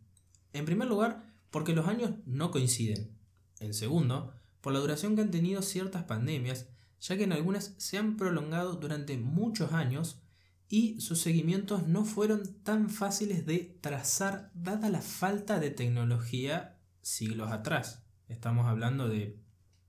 [0.52, 3.16] En primer lugar, porque los años no coinciden.
[3.60, 6.68] En segundo, por la duración que han tenido ciertas pandemias,
[7.00, 10.20] ya que en algunas se han prolongado durante muchos años
[10.68, 17.52] y sus seguimientos no fueron tan fáciles de trazar dada la falta de tecnología siglos
[17.52, 18.04] atrás.
[18.28, 19.43] Estamos hablando de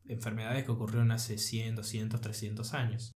[0.08, 3.12] enfermedades que ocurrieron hace 100, 200, 300 años.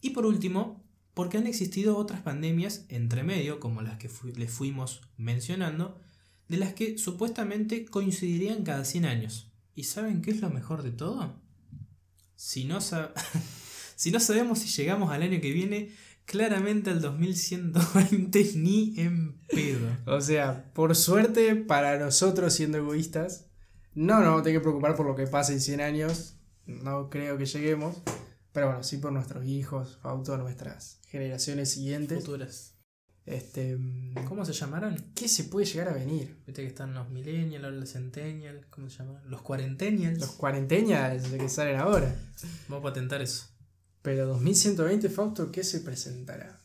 [0.00, 5.02] Y por último, porque han existido otras pandemias entre medio, como las que les fuimos
[5.16, 6.00] mencionando,
[6.48, 9.52] de las que supuestamente coincidirían cada 100 años.
[9.74, 11.40] ¿Y saben qué es lo mejor de todo?
[12.34, 12.78] Si no,
[13.96, 15.90] si no sabemos si llegamos al año que viene,
[16.24, 19.88] claramente al 2120 ni en pedo.
[20.06, 23.51] O sea, por suerte para nosotros siendo egoístas,
[23.94, 26.36] no nos vamos a tener que preocupar por lo que pase en 100 años.
[26.66, 27.96] No creo que lleguemos.
[28.52, 32.18] Pero bueno, sí por nuestros hijos, auto nuestras generaciones siguientes.
[32.24, 32.74] Futuras.
[33.24, 33.78] Este,
[34.28, 35.12] ¿Cómo se llamarán?
[35.14, 36.36] ¿Qué se puede llegar a venir?
[36.44, 39.22] Viste que están los millennials, los centennials, ¿cómo se llaman?
[39.26, 40.18] Los cuarentennials.
[40.18, 42.14] Los cuarenteñas que salen ahora.
[42.68, 43.46] Vamos a patentar eso.
[44.02, 46.60] Pero 2120, Fausto, ¿qué se presentará?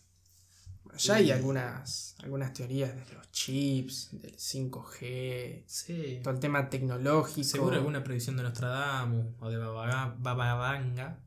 [0.98, 6.20] Ya hay algunas, algunas teorías de los chips, del 5G, Sí.
[6.24, 7.44] todo el tema tecnológico.
[7.48, 11.20] Seguro alguna predicción de Nostradamus o de Bababanga.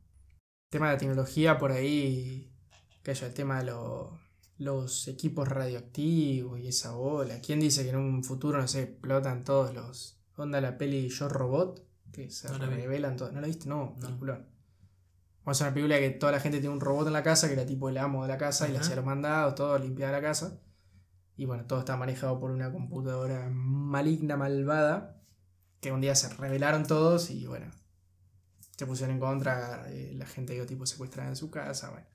[0.71, 2.53] tema de la tecnología por ahí,
[3.03, 4.19] que haya el tema de lo-
[4.59, 7.41] los equipos radioactivos y esa bola.
[7.41, 10.17] ¿Quién dice que en un futuro, no sé, explotan todos los...
[10.37, 13.33] Onda la peli Yo Robot, que se No revelan todos.
[13.33, 13.69] ¿No la viste?
[13.69, 14.07] No, No.
[14.07, 14.47] peliculón.
[15.51, 17.67] A una película que toda la gente tiene un robot en la casa, que era
[17.67, 18.85] tipo el amo de la casa y le Ajá.
[18.85, 20.61] hacía los mandados, todo, limpiaba la casa.
[21.37, 25.21] Y bueno, todo está manejado por una computadora maligna, malvada,
[25.81, 27.67] que un día se rebelaron todos y bueno,
[28.77, 32.07] se pusieron en contra, eh, la gente dio tipo secuestrada en su casa, bueno.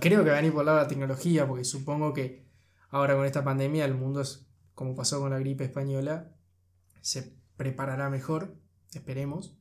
[0.00, 2.48] Creo que va a venir por el lado de la tecnología, porque supongo que
[2.90, 6.32] ahora con esta pandemia el mundo, es, como pasó con la gripe española,
[7.00, 8.56] se preparará mejor,
[8.92, 9.57] esperemos.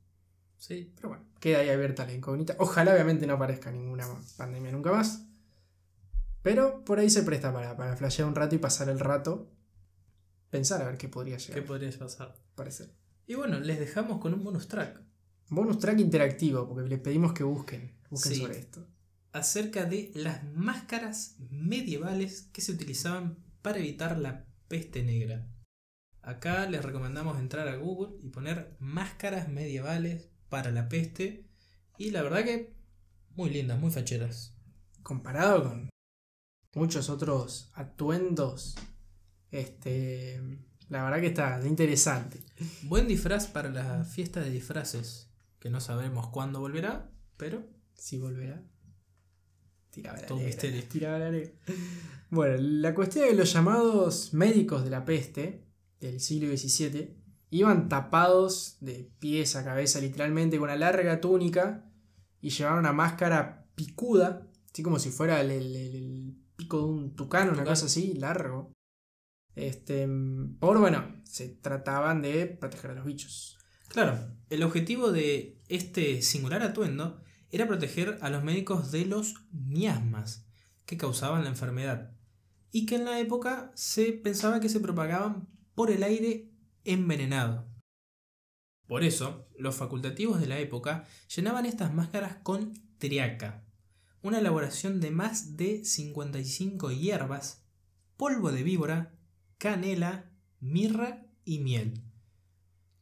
[0.57, 0.91] Sí.
[0.95, 2.55] Pero bueno, queda ahí abierta la incógnita.
[2.59, 4.05] Ojalá obviamente no aparezca ninguna
[4.37, 5.23] pandemia nunca más.
[6.41, 9.51] Pero por ahí se presta para, para flashear un rato y pasar el rato.
[10.49, 12.35] Pensar a ver qué podría llegar ¿Qué podría pasar?
[12.55, 12.93] parecer.
[13.25, 15.01] Y bueno, les dejamos con un bonus track
[15.49, 18.41] Bonus track interactivo, porque les pedimos que busquen, busquen Sí.
[18.41, 18.85] sobre esto.
[19.33, 25.47] acerca de las máscaras medievales que se utilizaban para evitar la peste negra.
[26.21, 31.45] Acá les recomendamos entrar a Google y poner máscaras medievales para la peste.
[31.97, 32.73] Y la verdad que
[33.35, 34.53] muy lindas, muy facheras.
[35.03, 35.89] comparado con
[36.73, 38.75] muchos otros atuendos,
[39.51, 40.41] este,
[40.89, 42.39] la verdad que está interesante.
[42.83, 45.29] Buen disfraz para la fiesta de disfraces,
[45.59, 48.61] que no sabemos cuándo volverá, pero Si volverá.
[50.27, 50.83] Todo misterio.
[52.29, 55.65] Bueno, la cuestión es que los llamados médicos de la peste
[55.99, 57.15] del siglo XVII
[57.49, 61.89] iban tapados de pies a cabeza literalmente con una larga túnica
[62.41, 67.15] y llevaban una máscara picuda, así como si fuera el, el- el- pico de un
[67.15, 68.71] tucano, una cosa así, largo.
[69.55, 70.07] Este,
[70.59, 73.57] por bueno, se trataban de proteger a los bichos.
[73.89, 74.17] Claro,
[74.49, 80.47] el objetivo de este singular atuendo era proteger a los médicos de los miasmas
[80.87, 82.11] que causaban la enfermedad
[82.71, 86.51] y que en la época se pensaba que se propagaban por el aire
[86.87, 87.67] envenenado.
[88.87, 93.65] Por eso, los facultativos de la época llenaban estas máscaras con triaca,
[94.21, 97.65] una elaboración de más de 55 hierbas,
[98.15, 99.13] polvo de víbora,
[99.57, 102.03] canela, mirra y miel.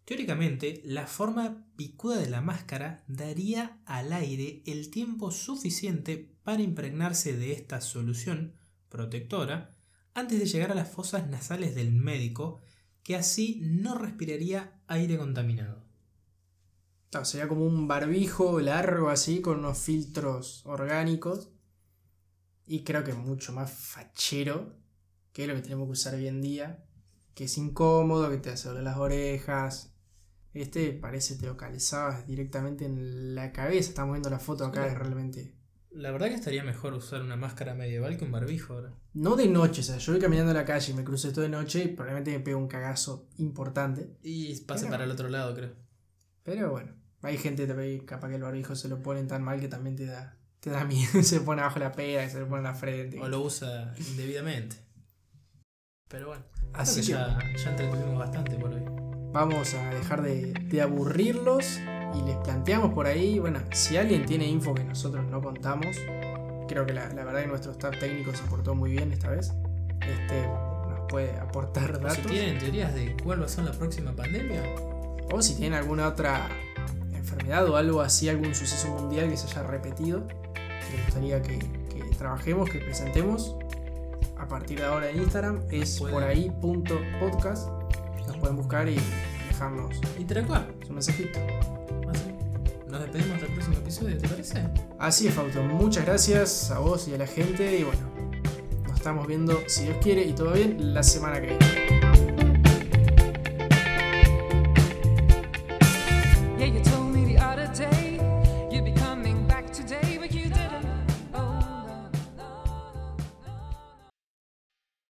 [0.06, 7.36] Teóricamente, la forma picuda de la máscara daría al aire el tiempo suficiente para impregnarse
[7.36, 8.54] de esta solución
[8.90, 9.76] protectora
[10.14, 12.62] antes de llegar a las fosas nasales del médico,
[13.06, 15.86] que así no respiraría aire contaminado.
[17.12, 21.52] Claro, sería como un barbijo largo así con unos filtros orgánicos.
[22.66, 24.76] Y creo que mucho más fachero
[25.34, 26.84] que lo que tenemos que usar hoy en día.
[27.36, 29.94] Que es incómodo, que te hace doler las orejas.
[30.56, 33.90] Este parece te localizabas directamente en la cabeza.
[33.90, 34.94] Estamos viendo la foto acá, Sí.
[34.94, 35.54] es realmente.
[35.96, 38.92] La verdad que estaría mejor usar una máscara medieval que un barbijo ahora.
[39.14, 41.40] No de noche, o sea, yo voy caminando en la calle y me crucé esto
[41.42, 44.10] de noche y probablemente me pego un cagazo importante.
[44.22, 45.72] Y pasa Pero- para el otro lado, creo.
[46.44, 46.92] Pero bueno,
[47.22, 50.06] hay gente también, capaz que el barbijo se lo ponen tan mal que también te
[50.06, 51.08] da, te da miedo.
[51.24, 53.20] se pone abajo la pera y se lo pone en la frente.
[53.22, 54.76] O lo usa indebidamente.
[56.10, 56.44] Pero bueno,
[56.74, 58.84] Así Así que ya, ya entretuvimos bastante por hoy.
[59.32, 61.80] vamos a dejar de, de aburrirlos
[62.18, 65.98] y les planteamos por ahí, bueno, si alguien tiene info que nosotros no contamos,
[66.68, 69.54] creo que la, la verdad que nuestro staff técnico se portó muy bien esta vez.
[70.02, 70.48] Este
[70.90, 72.18] nos puede aportar O datos.
[72.18, 74.62] si tienen teorías de cuál va a ser la próxima pandemia,
[75.32, 76.48] O si tienen alguna otra
[77.14, 81.58] enfermedad o algo así, algún suceso mundial que se haya repetido, que les gustaría que,
[81.60, 83.56] que trabajemos, que presentemos.
[84.38, 87.68] A partir de ahora en Instagram es por ahí punto podcast.
[88.28, 88.98] Nos pueden buscar y
[89.48, 90.68] dejarnos interactuar.
[90.86, 91.40] su mensajito.
[92.96, 94.64] Nos despedimos hasta el próximo episodio, ¿te parece?
[95.00, 95.62] Así es, Fausto.
[95.62, 97.78] Muchas gracias a vos y a la gente.
[97.78, 98.00] Y bueno,
[98.88, 102.15] nos estamos viendo, si Dios quiere y todo bien, la semana que viene.